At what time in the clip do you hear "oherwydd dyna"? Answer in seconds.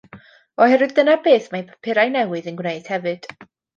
0.65-1.17